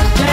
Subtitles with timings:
[0.00, 0.29] Yeah.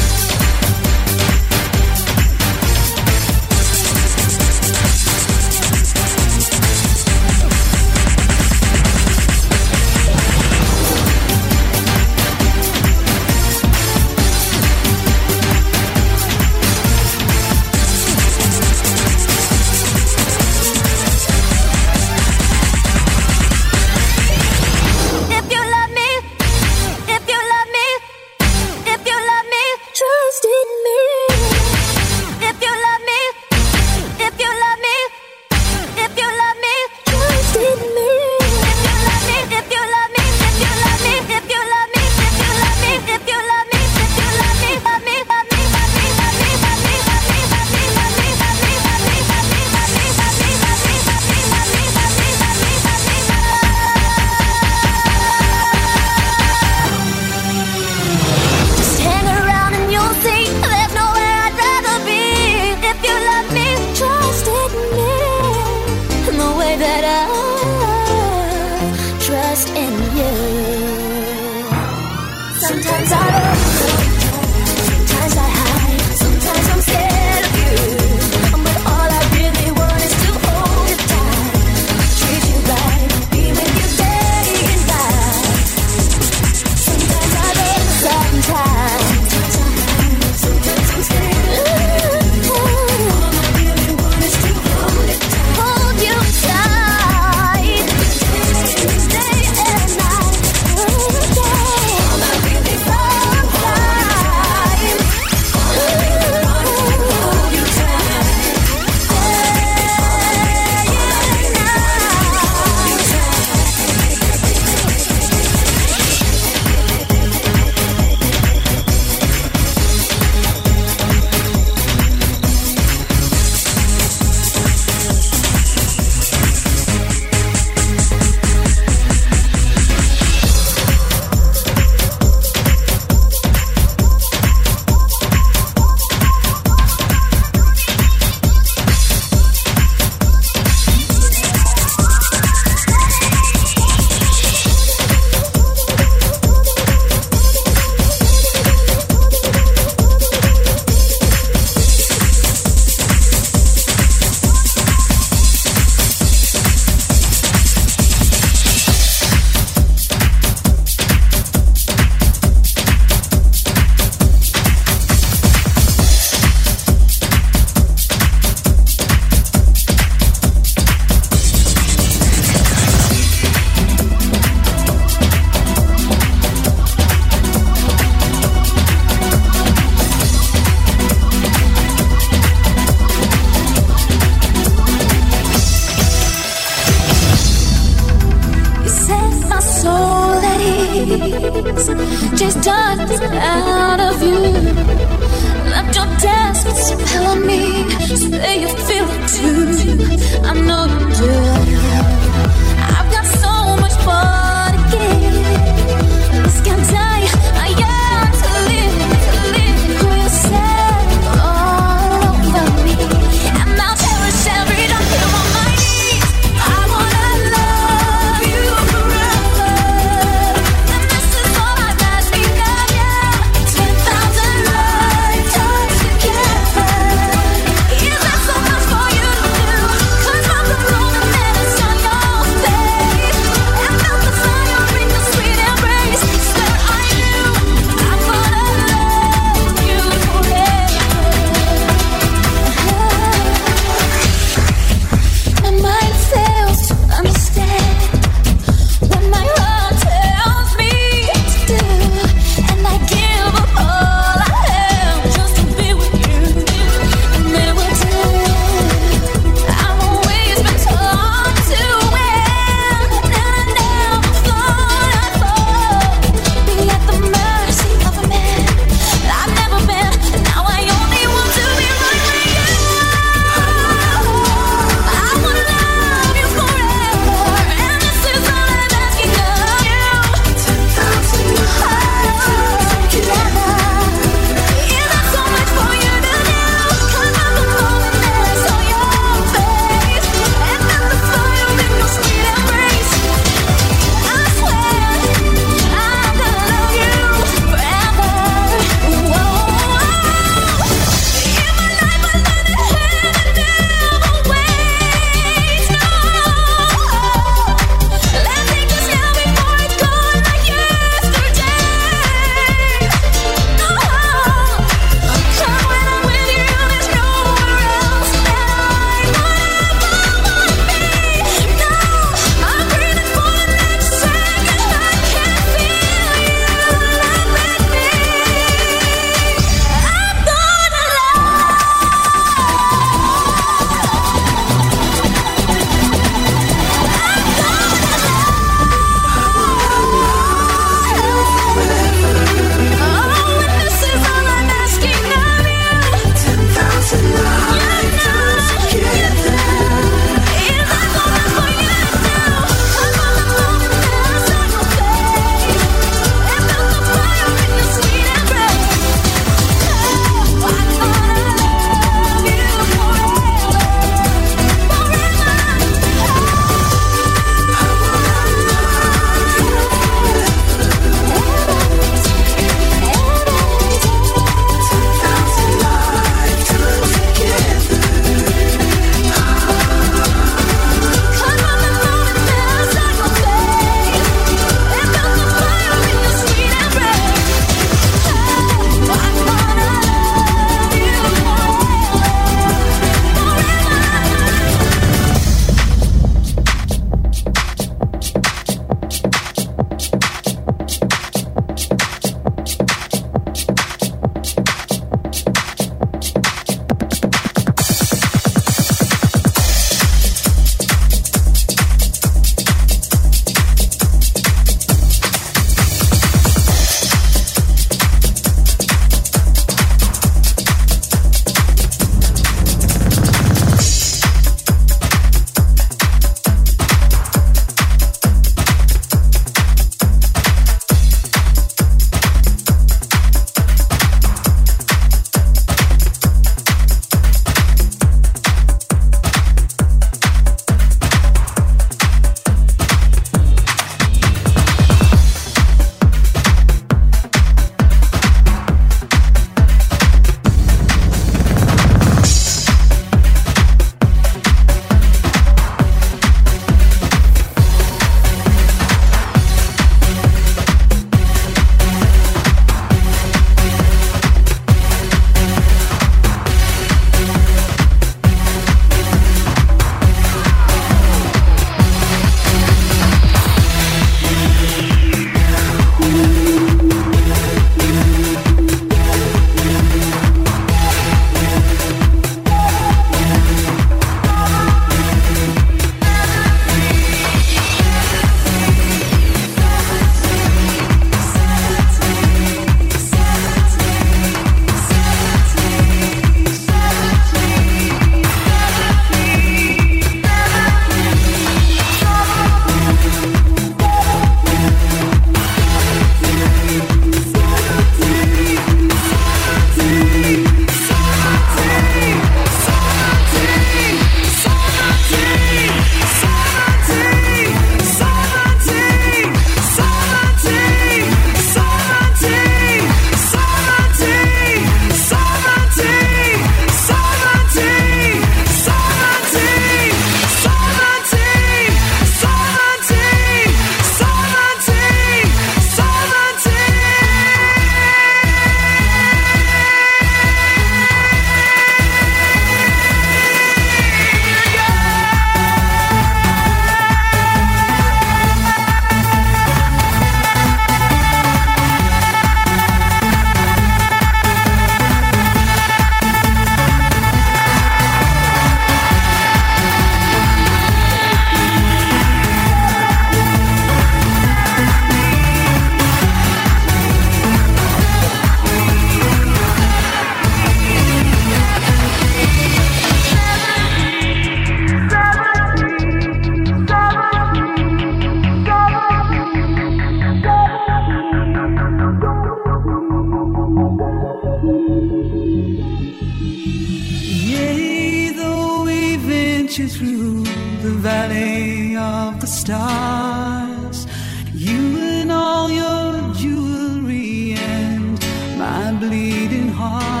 [587.31, 590.23] Yea, though we venture through
[590.61, 593.87] the valley of the stars,
[594.33, 597.99] you and all your jewelry and
[598.37, 600.00] my bleeding heart.